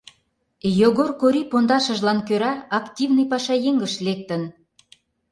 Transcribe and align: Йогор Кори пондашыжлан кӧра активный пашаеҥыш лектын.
Йогор 0.79 1.09
Кори 1.19 1.41
пондашыжлан 1.51 2.19
кӧра 2.27 2.53
активный 2.77 3.27
пашаеҥыш 3.31 3.93
лектын. 4.05 4.41